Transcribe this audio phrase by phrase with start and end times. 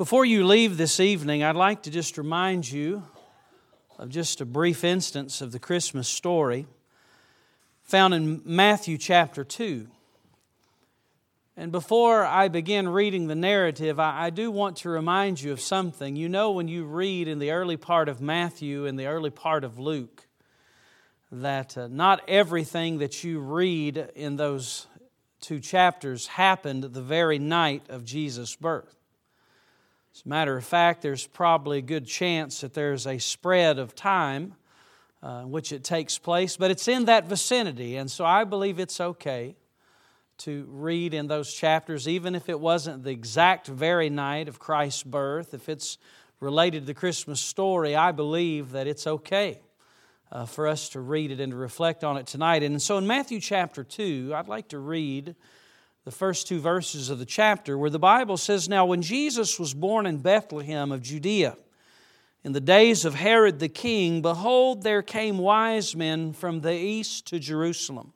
[0.00, 3.02] Before you leave this evening, I'd like to just remind you
[3.98, 6.66] of just a brief instance of the Christmas story
[7.82, 9.86] found in Matthew chapter 2.
[11.54, 16.16] And before I begin reading the narrative, I, do want to remind you of something.
[16.16, 19.64] You know, when you read in the early part of Matthew and the early part
[19.64, 20.26] of Luke,
[21.30, 24.86] that uh, not everything that you read in those
[25.42, 28.99] two chapters happened the very night of Jesus' birth.
[30.14, 33.94] As a matter of fact, there's probably a good chance that there's a spread of
[33.94, 34.54] time
[35.22, 38.78] uh, in which it takes place, but it's in that vicinity, and so I believe
[38.78, 39.56] it's okay
[40.38, 45.02] to read in those chapters, even if it wasn't the exact very night of Christ's
[45.02, 45.98] birth, if it's
[46.40, 49.60] related to the Christmas story, I believe that it's okay
[50.32, 52.62] uh, for us to read it and to reflect on it tonight.
[52.62, 55.36] And so in Matthew chapter 2, I'd like to read
[56.04, 59.74] the first two verses of the chapter where the Bible says, Now, when Jesus was
[59.74, 61.56] born in Bethlehem of Judea,
[62.42, 67.26] in the days of Herod the king, behold, there came wise men from the east
[67.26, 68.14] to Jerusalem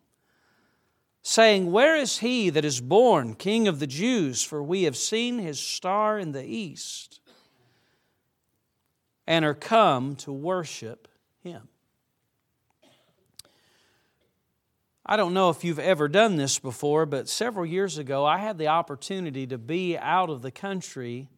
[1.24, 4.42] saying, Where is he that is born King of the Jews?
[4.42, 7.20] For we have seen his star in the east
[9.26, 11.08] and are come to worship
[11.42, 11.68] him.
[15.06, 18.56] I don't know if you've ever done this before, but several years ago I had
[18.56, 21.28] the opportunity to be out of the country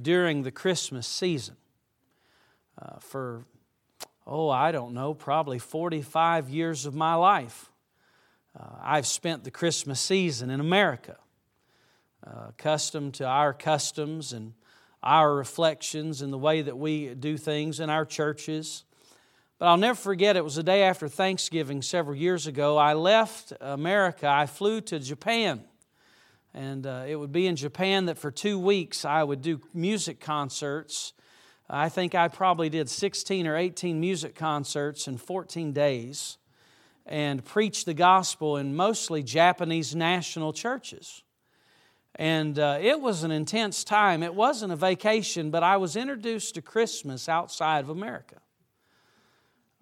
[0.00, 1.56] during the Christmas season.
[2.80, 3.44] Uh, for,
[4.26, 7.70] oh, I don't know, probably 45 years of my life.
[8.58, 11.18] Uh, I've spent the Christmas season in America,
[12.26, 14.54] uh, accustomed to our customs and
[15.02, 18.84] our reflections and the way that we do things in our churches.
[19.62, 22.78] But I'll never forget, it was the day after Thanksgiving several years ago.
[22.78, 25.62] I left America, I flew to Japan.
[26.52, 30.18] And uh, it would be in Japan that for two weeks I would do music
[30.18, 31.12] concerts.
[31.70, 36.38] I think I probably did 16 or 18 music concerts in 14 days
[37.06, 41.22] and preached the gospel in mostly Japanese national churches.
[42.16, 44.24] And uh, it was an intense time.
[44.24, 48.40] It wasn't a vacation, but I was introduced to Christmas outside of America.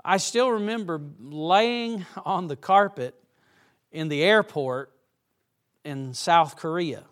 [0.04, 3.14] I still remember laying on the carpet
[3.92, 4.92] in the airport
[5.84, 7.04] in South Korea.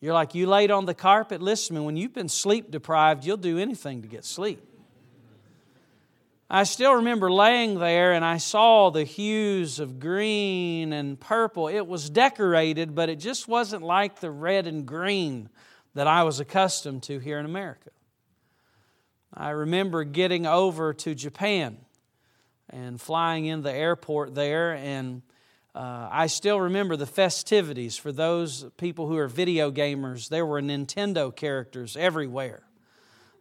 [0.00, 1.40] You're like, you laid on the carpet?
[1.40, 4.60] Listen, when you've been sleep deprived, you'll do anything to get sleep.
[6.50, 11.68] I still remember laying there and I saw the hues of green and purple.
[11.68, 15.48] It was decorated, but it just wasn't like the red and green
[15.94, 17.90] that I was accustomed to here in America.
[19.34, 21.78] I remember getting over to Japan
[22.68, 25.22] and flying in the airport there, and
[25.74, 30.28] uh, I still remember the festivities for those people who are video gamers.
[30.28, 32.62] There were Nintendo characters everywhere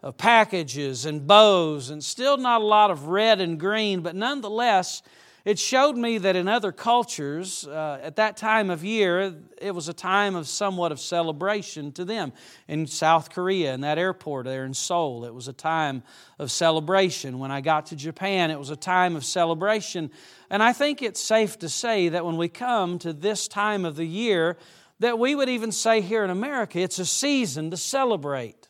[0.02, 5.04] of packages and bows, and still not a lot of red and green, but nonetheless,
[5.44, 9.90] it showed me that in other cultures, uh, at that time of year, it was
[9.90, 12.32] a time of somewhat of celebration to them.
[12.68, 16.04] In South Korea, in that airport there in Seoul, it was a time
[16.38, 17.40] of celebration.
[17.40, 20.12] When I got to Japan, it was a time of celebration.
[20.52, 23.96] And I think it's safe to say that when we come to this time of
[23.96, 24.58] the year,
[25.00, 28.61] that we would even say here in America, it's a season to celebrate.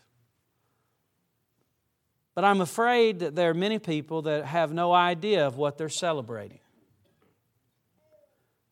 [2.33, 5.89] But I'm afraid that there are many people that have no idea of what they're
[5.89, 6.59] celebrating.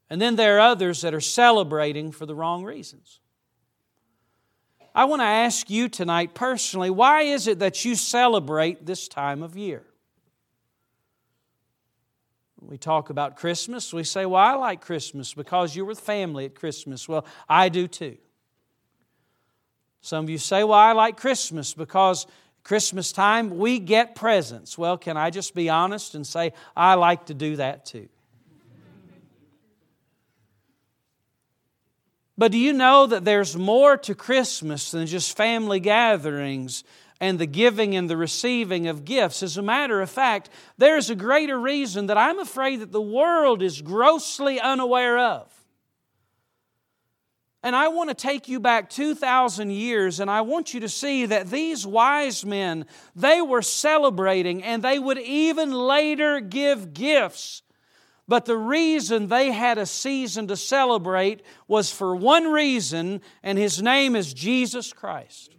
[0.09, 3.19] And then there are others that are celebrating for the wrong reasons.
[4.95, 9.43] I want to ask you tonight personally why is it that you celebrate this time
[9.43, 9.83] of year?
[12.61, 16.55] We talk about Christmas, we say, Well, I like Christmas because you're with family at
[16.55, 17.07] Christmas.
[17.07, 18.17] Well, I do too.
[20.01, 22.27] Some of you say, Well, I like Christmas because
[22.69, 24.78] Christmas time, we get presents.
[24.78, 28.07] Well, can I just be honest and say, I like to do that too?
[32.38, 36.84] But do you know that there's more to Christmas than just family gatherings
[37.19, 39.42] and the giving and the receiving of gifts?
[39.42, 43.63] As a matter of fact, there's a greater reason that I'm afraid that the world
[43.63, 45.58] is grossly unaware of.
[47.61, 51.25] And I want to take you back 2,000 years, and I want you to see
[51.25, 52.85] that these wise men,
[53.15, 57.61] they were celebrating, and they would even later give gifts.
[58.29, 63.81] But the reason they had a season to celebrate was for one reason, and his
[63.81, 65.53] name is Jesus Christ.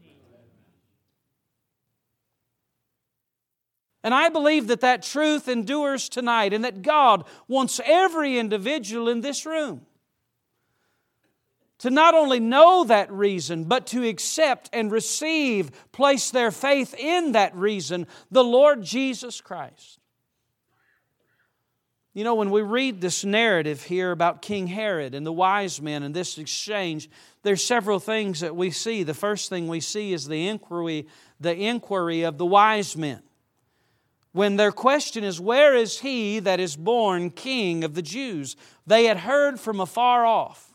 [4.02, 9.20] And I believe that that truth endures tonight, and that God wants every individual in
[9.20, 9.84] this room
[11.80, 17.32] to not only know that reason, but to accept and receive, place their faith in
[17.32, 19.98] that reason, the Lord Jesus Christ.
[22.12, 26.02] You know, when we read this narrative here about King Herod and the wise men
[26.02, 27.08] and this exchange,
[27.44, 29.02] there's several things that we see.
[29.02, 31.06] The first thing we see is the inquiry,
[31.38, 33.22] the inquiry of the wise men.
[34.32, 38.54] When their question is, Where is he that is born king of the Jews?
[38.86, 40.69] They had heard from afar off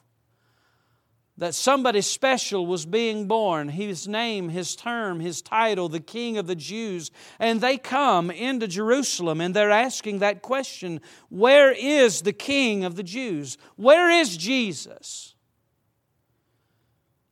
[1.37, 6.47] that somebody special was being born, his name, his term, his title, the King of
[6.47, 7.11] the Jews.
[7.39, 12.95] And they come into Jerusalem and they're asking that question Where is the King of
[12.95, 13.57] the Jews?
[13.75, 15.35] Where is Jesus?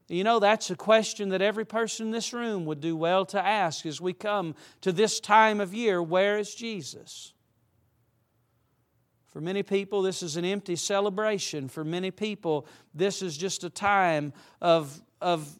[0.09, 3.43] You know, that's a question that every person in this room would do well to
[3.43, 7.32] ask as we come to this time of year Where is Jesus?
[9.33, 11.67] For many people, this is an empty celebration.
[11.67, 14.31] For many people, this is just a time
[14.61, 15.57] of, of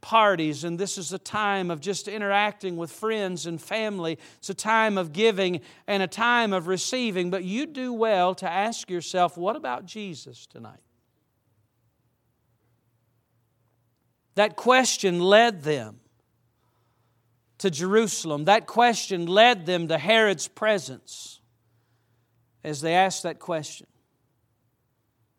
[0.00, 4.20] parties, and this is a time of just interacting with friends and family.
[4.38, 7.28] It's a time of giving and a time of receiving.
[7.28, 10.78] But you do well to ask yourself, what about Jesus tonight?
[14.36, 15.98] That question led them
[17.58, 18.44] to Jerusalem.
[18.44, 21.35] That question led them to Herod's presence
[22.66, 23.86] as they ask that question.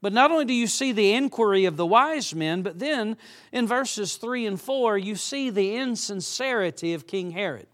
[0.02, 3.18] But not only do you see the inquiry of the wise men, but then
[3.52, 7.68] in verses 3 and 4, you see the insincerity of King Herod.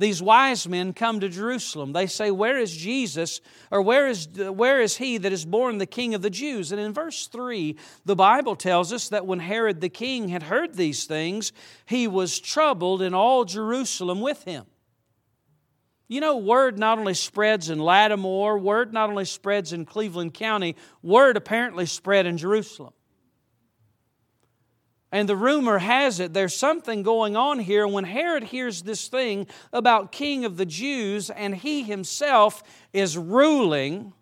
[0.00, 1.92] These wise men come to Jerusalem.
[1.92, 3.40] They say, Where is Jesus,
[3.70, 6.72] or where is, where is he that is born the king of the Jews?
[6.72, 10.74] And in verse 3, the Bible tells us that when Herod the king had heard
[10.74, 11.52] these things,
[11.84, 14.66] he was troubled, and all Jerusalem with him.
[16.08, 20.74] You know, word not only spreads in Lattimore, word not only spreads in Cleveland County,
[21.02, 22.94] word apparently spread in Jerusalem.
[25.12, 27.86] And the rumor has it there's something going on here.
[27.86, 32.62] When Herod hears this thing about King of the Jews and he himself
[32.92, 34.12] is ruling,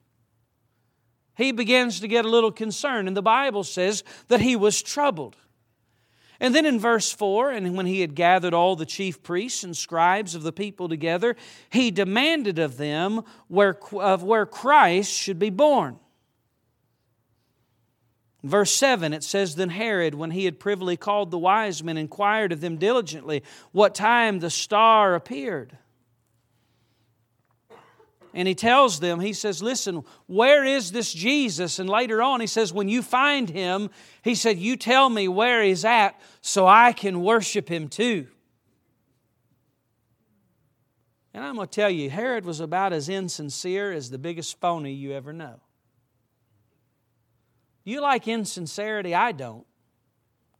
[1.36, 3.08] he begins to get a little concerned.
[3.08, 5.36] And the Bible says that he was troubled.
[6.40, 9.76] And then in verse 4, and when he had gathered all the chief priests and
[9.76, 11.36] scribes of the people together,
[11.70, 15.98] he demanded of them where, of where Christ should be born.
[18.42, 22.52] verse 7, it says, Then Herod, when he had privily called the wise men, inquired
[22.52, 23.42] of them diligently
[23.72, 25.78] what time the star appeared.
[28.36, 31.78] And he tells them, he says, Listen, where is this Jesus?
[31.78, 33.88] And later on, he says, When you find him,
[34.20, 38.26] he said, You tell me where he's at so I can worship him too.
[41.32, 44.92] And I'm going to tell you, Herod was about as insincere as the biggest phony
[44.92, 45.58] you ever know.
[47.84, 49.14] You like insincerity?
[49.14, 49.66] I don't.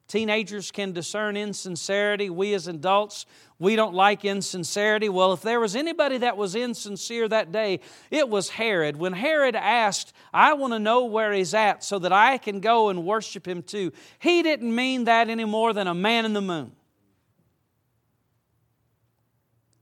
[0.09, 2.31] Teenagers can discern insincerity.
[2.31, 3.27] We as adults,
[3.59, 5.09] we don't like insincerity.
[5.09, 7.81] Well, if there was anybody that was insincere that day,
[8.11, 8.97] it was Herod.
[8.97, 12.91] When Herod asked, I want to know where he's at so that I can go
[12.91, 16.43] and worship him too, he didn't mean that any more than a man in the
[16.43, 16.73] moon.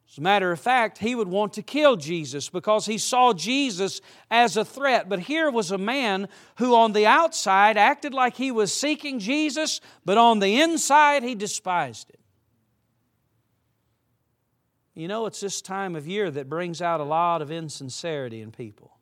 [0.08, 4.00] As a matter of fact, he would want to kill Jesus because he saw Jesus
[4.30, 5.08] as a threat.
[5.08, 6.28] But here was a man
[6.58, 11.34] who, on the outside, acted like he was seeking Jesus, but on the inside, he
[11.34, 12.23] despised him.
[14.94, 18.52] You know, it's this time of year that brings out a lot of insincerity in
[18.52, 18.94] people.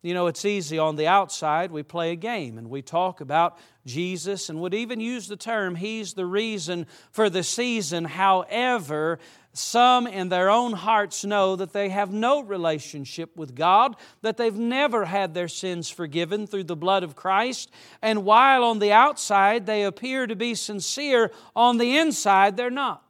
[0.00, 1.72] You know, it's easy on the outside.
[1.72, 5.74] We play a game and we talk about Jesus and would even use the term,
[5.74, 8.04] He's the reason for the season.
[8.04, 9.18] However,
[9.58, 14.56] some in their own hearts know that they have no relationship with God, that they've
[14.56, 17.70] never had their sins forgiven through the blood of Christ.
[18.00, 23.02] And while on the outside they appear to be sincere, on the inside they're not.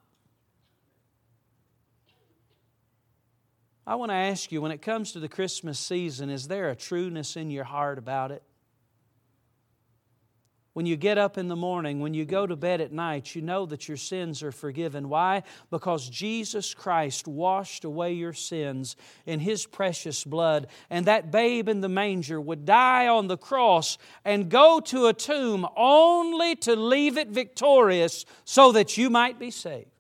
[3.87, 6.77] I want to ask you when it comes to the Christmas season, is there a
[6.77, 8.43] trueness in your heart about it?
[10.75, 13.43] When you get up in the morning, when you go to bed at night, you
[13.43, 15.09] know that your sins are forgiven.
[15.09, 15.43] Why?
[15.71, 18.95] Because Jesus Christ washed away your sins
[19.27, 23.99] in His precious blood, and that babe in the manger would die on the cross
[24.25, 29.51] and go to a tomb only to leave it victorious so that you might be
[29.51, 29.98] saved.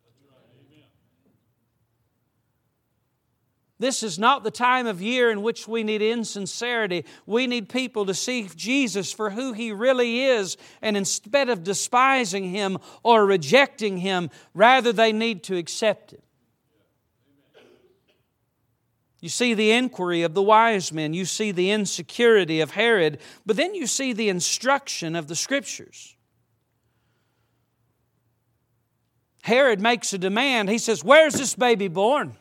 [3.79, 7.05] This is not the time of year in which we need insincerity.
[7.27, 12.51] We need people to see Jesus for who He really is, and instead of despising
[12.51, 16.21] Him or rejecting Him, rather they need to accept Him.
[19.21, 23.57] You see the inquiry of the wise men, you see the insecurity of Herod, but
[23.57, 26.17] then you see the instruction of the scriptures.
[29.43, 30.69] Herod makes a demand.
[30.69, 32.37] He says, Where's this baby born?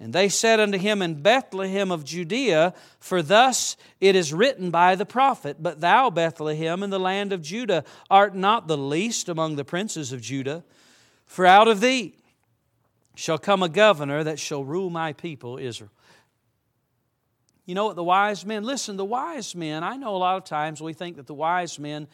[0.00, 4.96] And they said unto him, In Bethlehem of Judea, for thus it is written by
[4.96, 9.56] the prophet, But thou, Bethlehem, in the land of Judah, art not the least among
[9.56, 10.64] the princes of Judah,
[11.26, 12.16] for out of thee
[13.14, 15.90] shall come a governor that shall rule my people Israel.
[17.64, 20.44] You know what the wise men, listen, the wise men, I know a lot of
[20.44, 22.08] times we think that the wise men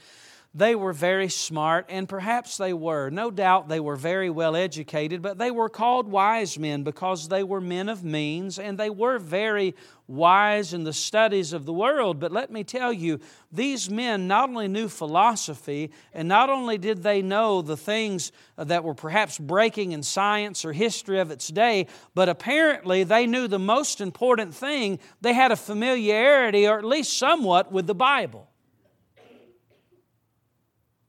[0.52, 3.09] they were very smart, and perhaps they were.
[3.09, 7.45] No doubt they were very well educated, but they were called wise men because they
[7.45, 9.76] were men of means and they were very
[10.09, 12.19] wise in the studies of the world.
[12.19, 13.21] But let me tell you,
[13.52, 18.83] these men not only knew philosophy, and not only did they know the things that
[18.83, 23.61] were perhaps breaking in science or history of its day, but apparently they knew the
[23.61, 28.50] most important thing they had a familiarity, or at least somewhat, with the Bible.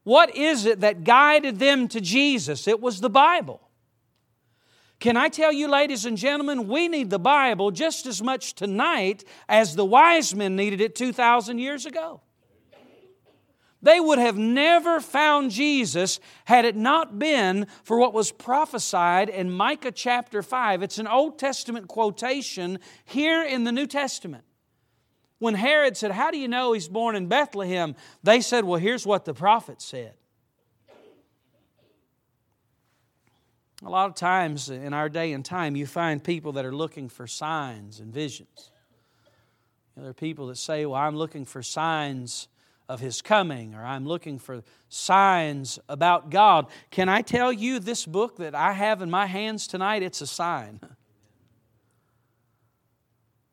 [0.04, 2.66] What is it that guided them to Jesus?
[2.66, 3.60] It was the Bible.
[4.98, 9.24] Can I tell you, ladies and gentlemen, we need the Bible just as much tonight
[9.48, 12.20] as the wise men needed it 2,000 years ago.
[13.82, 19.50] They would have never found Jesus had it not been for what was prophesied in
[19.50, 20.84] Micah chapter 5.
[20.84, 24.44] It's an Old Testament quotation here in the New Testament.
[25.42, 27.96] When Herod said, How do you know he's born in Bethlehem?
[28.22, 30.14] They said, Well, here's what the prophet said.
[33.84, 37.08] A lot of times in our day and time, you find people that are looking
[37.08, 38.70] for signs and visions.
[39.96, 42.46] You know, there are people that say, Well, I'm looking for signs
[42.88, 46.68] of His coming, or I'm looking for signs about God.
[46.92, 50.04] Can I tell you this book that I have in my hands tonight?
[50.04, 50.78] It's a sign.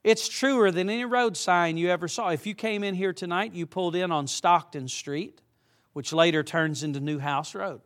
[0.03, 2.29] It's truer than any road sign you ever saw.
[2.29, 5.41] If you came in here tonight, you pulled in on Stockton Street,
[5.93, 7.81] which later turns into Newhouse Road.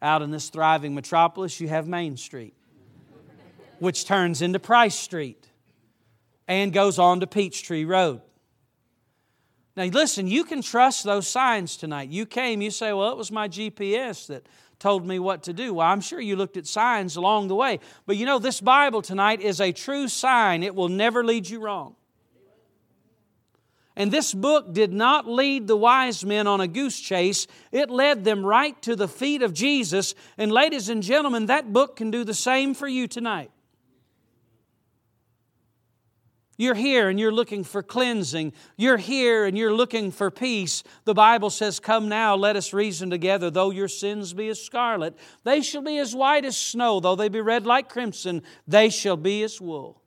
[0.00, 2.54] Out in this thriving metropolis, you have Main Street,
[3.78, 5.46] which turns into Price Street
[6.48, 8.22] and goes on to Peachtree Road.
[9.76, 12.08] Now, listen, you can trust those signs tonight.
[12.08, 14.46] You came, you say, Well, it was my GPS that
[14.80, 15.74] told me what to do.
[15.74, 17.78] Well, I'm sure you looked at signs along the way.
[18.06, 21.60] But you know, this Bible tonight is a true sign, it will never lead you
[21.60, 21.94] wrong.
[23.96, 27.46] And this book did not lead the wise men on a goose chase.
[27.70, 30.14] It led them right to the feet of Jesus.
[30.38, 33.50] And, ladies and gentlemen, that book can do the same for you tonight.
[36.60, 38.52] You're here and you're looking for cleansing.
[38.76, 40.82] You're here and you're looking for peace.
[41.06, 43.48] The Bible says, Come now, let us reason together.
[43.48, 47.00] Though your sins be as scarlet, they shall be as white as snow.
[47.00, 50.02] Though they be red like crimson, they shall be as wool.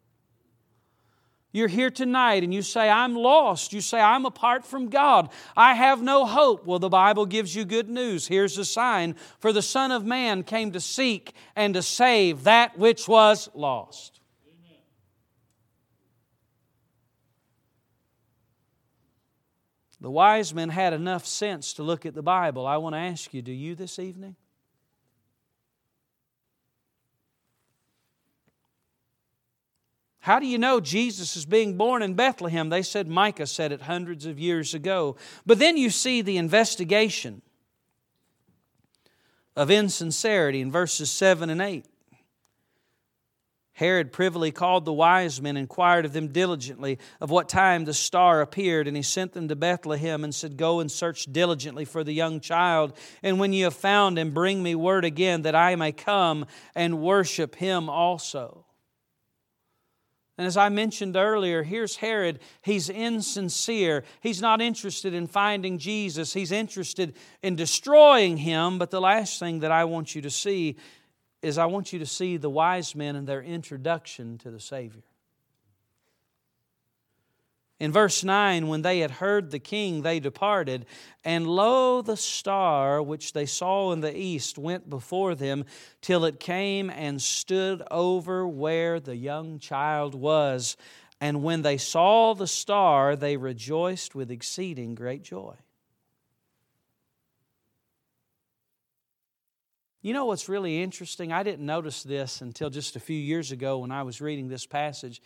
[1.52, 3.74] You're here tonight and you say, I'm lost.
[3.74, 5.32] You say, I'm apart from God.
[5.58, 6.68] I have no hope.
[6.68, 8.28] Well, the Bible gives you good news.
[8.28, 12.78] Here's a sign For the Son of Man came to seek and to save that
[12.78, 14.20] which was lost.
[20.04, 22.68] The wise men had enough sense to look at the Bible.
[22.68, 24.36] I want to ask you do you this evening?
[30.20, 32.68] How do you know Jesus is being born in Bethlehem?
[32.68, 35.16] They said Micah said it hundreds of years ago.
[35.46, 37.42] But then you see the investigation
[39.56, 41.86] of insincerity in verses 7 and 8.
[43.74, 48.42] Herod privily called the wise men, inquired of them diligently of what time the star
[48.42, 52.13] appeared, and he sent them to Bethlehem and said, Go and search diligently for the
[52.13, 55.92] young child, and when you have found him, bring me word again that I may
[55.92, 58.65] come and worship him also.
[60.38, 62.39] And as I mentioned earlier, here's Herod.
[62.63, 64.03] He's insincere.
[64.22, 66.34] He's not interested in finding Jesus.
[66.34, 68.80] He's interested in destroying him.
[68.80, 70.77] But the last thing that I want you to see
[71.44, 75.04] is I want you to see the wise men and their introduction to the Savior.
[77.80, 80.86] In verse 9, when they had heard the king, they departed,
[81.26, 85.66] and lo, the star which they saw in the east went before them
[86.00, 90.78] till it came and stood over where the young child was.
[91.20, 95.56] And when they saw the star, they rejoiced with exceeding great joy.
[100.04, 101.32] You know what's really interesting?
[101.32, 104.68] I didn't notice this until just a few years ago when I was reading this
[104.68, 105.22] passage.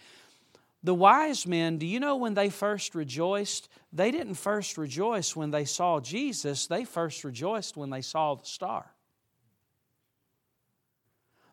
[0.84, 3.68] The wise men, do you know when they first rejoiced?
[3.92, 8.46] They didn't first rejoice when they saw Jesus, they first rejoiced when they saw the
[8.46, 8.94] star.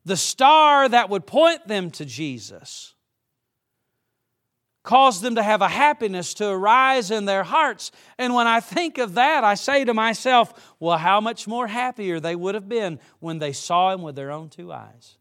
[0.04, 2.94] the star that would point them to Jesus,
[4.84, 7.90] caused them to have a happiness to arise in their hearts.
[8.18, 12.20] And when I think of that, I say to myself, well, how much more happier
[12.20, 15.16] they would have been when they saw him with their own two eyes.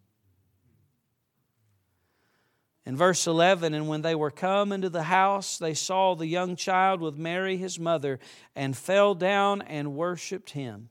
[2.85, 6.57] In verse 11, and when they were come into the house, they saw the young
[6.57, 8.19] child with Mary his mother,
[8.57, 10.89] and fell down and worshiped him.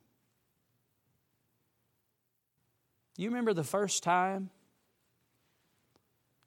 [3.18, 4.48] You remember the first time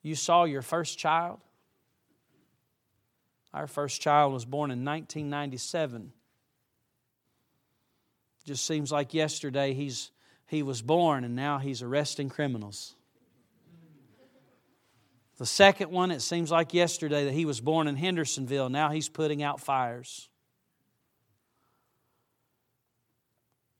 [0.01, 1.39] you saw your first child?
[3.55, 6.11] Our first child was born in 1997.
[8.43, 10.11] Just seems like yesterday he's,
[10.45, 12.95] he was born and now he's arresting criminals.
[15.37, 18.67] The second one, it seems like yesterday that he was born in Hendersonville.
[18.67, 20.27] Now he's putting out fires.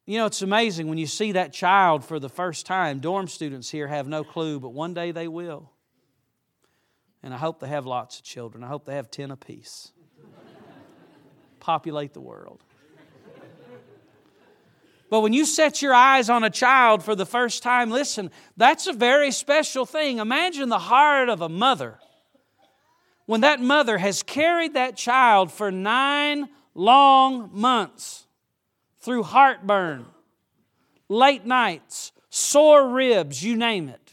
[0.06, 3.00] You know, it's amazing when you see that child for the first time.
[3.00, 5.75] Dorm students here have no clue, but one day they will.
[7.26, 8.64] And I hope they have lots of children.
[8.64, 9.92] I hope they have 10 apiece.
[11.60, 12.62] Populate the world.
[15.10, 18.86] But when you set your eyes on a child for the first time, listen, that's
[18.86, 20.20] a very special thing.
[20.20, 21.98] Imagine the heart of a mother
[23.26, 28.28] when that mother has carried that child for nine long months
[29.00, 30.06] through heartburn,
[31.10, 34.05] late nights, sore ribs, you name it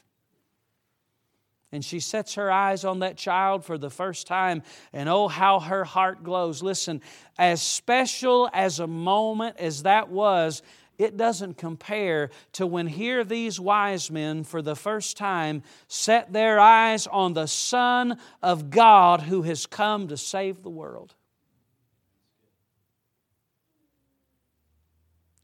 [1.72, 4.62] and she sets her eyes on that child for the first time,
[4.92, 6.62] and oh, how her heart glows.
[6.62, 7.00] Listen,
[7.38, 10.62] as special as a moment as that was,
[10.98, 16.60] it doesn't compare to when here these wise men for the first time set their
[16.60, 21.14] eyes on the Son of God who has come to save the world.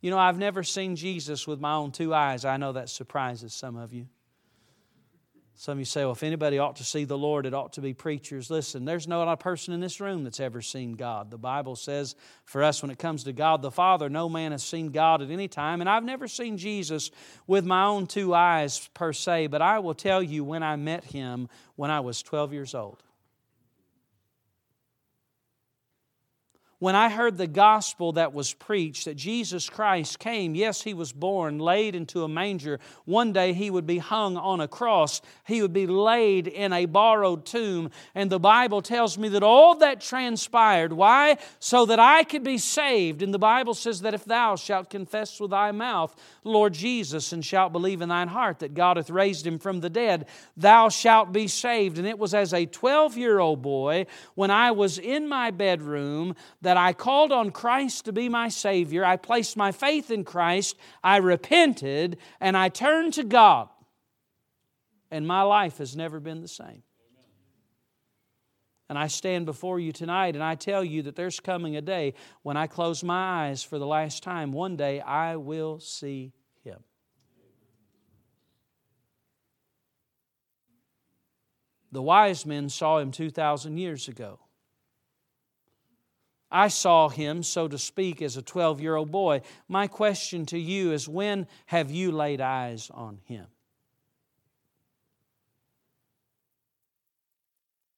[0.00, 2.44] You know, I've never seen Jesus with my own two eyes.
[2.44, 4.06] I know that surprises some of you.
[5.60, 7.80] Some of you say, well, if anybody ought to see the Lord, it ought to
[7.80, 8.48] be preachers.
[8.48, 11.32] Listen, there's not a person in this room that's ever seen God.
[11.32, 14.62] The Bible says for us, when it comes to God the Father, no man has
[14.62, 15.80] seen God at any time.
[15.80, 17.10] And I've never seen Jesus
[17.48, 21.02] with my own two eyes per se, but I will tell you when I met
[21.02, 23.02] him when I was 12 years old.
[26.80, 31.12] When I heard the gospel that was preached that Jesus Christ came, yes, he was
[31.12, 32.78] born, laid into a manger.
[33.04, 36.86] One day he would be hung on a cross, he would be laid in a
[36.86, 37.90] borrowed tomb.
[38.14, 40.92] And the Bible tells me that all that transpired.
[40.92, 41.38] Why?
[41.58, 43.22] So that I could be saved.
[43.22, 46.14] And the Bible says that if thou shalt confess with thy mouth,
[46.44, 49.90] Lord Jesus, and shalt believe in thine heart that God hath raised him from the
[49.90, 51.98] dead, thou shalt be saved.
[51.98, 56.36] And it was as a 12 year old boy when I was in my bedroom
[56.68, 59.02] that I called on Christ to be my Savior.
[59.02, 60.76] I placed my faith in Christ.
[61.02, 63.70] I repented and I turned to God.
[65.10, 66.82] And my life has never been the same.
[68.90, 72.12] And I stand before you tonight and I tell you that there's coming a day
[72.42, 74.52] when I close my eyes for the last time.
[74.52, 76.80] One day I will see Him.
[81.92, 84.38] The wise men saw Him 2,000 years ago.
[86.50, 89.42] I saw him, so to speak, as a 12 year old boy.
[89.68, 93.46] My question to you is when have you laid eyes on him?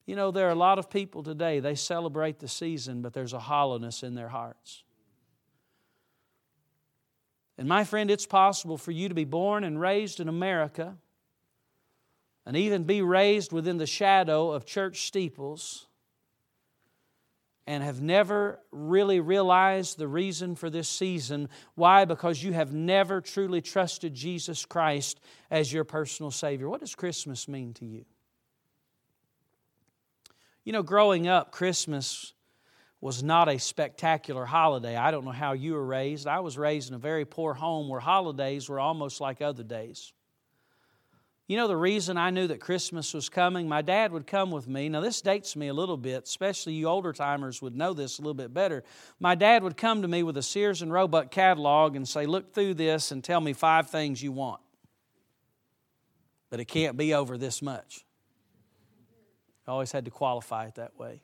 [0.06, 3.32] You know, there are a lot of people today, they celebrate the season, but there's
[3.32, 4.82] a hollowness in their hearts.
[7.56, 10.96] And my friend, it's possible for you to be born and raised in America
[12.44, 15.86] and even be raised within the shadow of church steeples
[17.70, 21.48] and have never really realized the reason for this season.
[21.76, 22.04] Why?
[22.04, 25.20] Because you have never truly trusted Jesus Christ
[25.52, 26.68] as your personal Savior.
[26.68, 28.04] What does Christmas mean to you?
[30.64, 32.32] You know, growing up, Christmas
[33.00, 34.96] was not a spectacular holiday.
[34.96, 36.26] I don't know how you were raised.
[36.26, 40.12] I was raised in a very poor home where holidays were almost like other days.
[41.50, 43.68] You know the reason I knew that Christmas was coming?
[43.68, 44.88] My dad would come with me.
[44.88, 48.22] Now, this dates me a little bit, especially you older timers would know this a
[48.22, 48.84] little bit better.
[49.18, 52.54] My dad would come to me with a Sears and Roebuck catalog and say, Look
[52.54, 54.60] through this and tell me five things you want.
[56.50, 58.04] But it can't be over this much.
[59.66, 61.20] I always had to qualify it that way.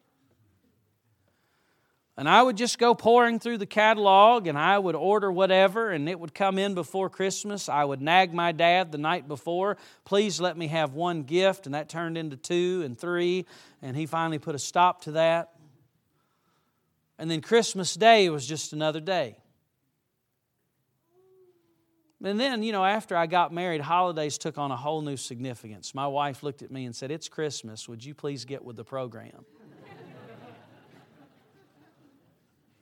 [2.19, 6.09] And I would just go pouring through the catalog and I would order whatever and
[6.09, 7.69] it would come in before Christmas.
[7.69, 11.67] I would nag my dad the night before, please let me have one gift.
[11.67, 13.45] And that turned into two and three.
[13.83, 15.51] And he finally put a stop to that.
[17.19, 19.37] And then Christmas Day was just another day.
[22.25, 25.95] And then, you know, after I got married, holidays took on a whole new significance.
[25.95, 27.89] My wife looked at me and said, It's Christmas.
[27.89, 29.45] Would you please get with the program?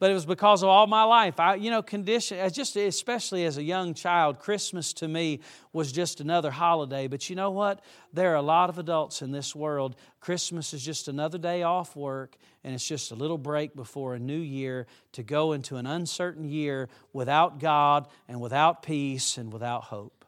[0.05, 1.41] But it was because of all my life.
[1.41, 5.41] I, you know, condition, just especially as a young child, Christmas to me
[5.73, 7.09] was just another holiday.
[7.09, 7.83] But you know what?
[8.13, 9.97] There are a lot of adults in this world.
[10.21, 14.19] Christmas is just another day off work, and it's just a little break before a
[14.19, 19.85] new year to go into an uncertain year without God and without peace and without
[19.85, 20.27] hope.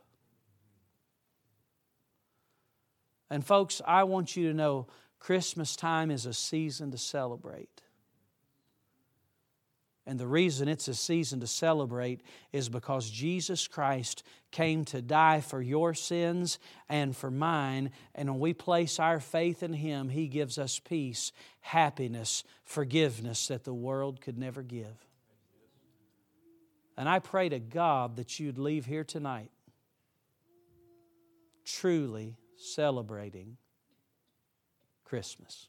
[3.28, 4.86] And folks, I want you to know
[5.18, 7.82] Christmas time is a season to celebrate.
[10.06, 12.20] And the reason it's a season to celebrate
[12.52, 17.90] is because Jesus Christ came to die for your sins and for mine.
[18.14, 23.64] And when we place our faith in Him, He gives us peace, happiness, forgiveness that
[23.64, 25.06] the world could never give.
[26.96, 29.50] And I pray to God that you'd leave here tonight
[31.64, 33.56] truly celebrating
[35.04, 35.68] Christmas.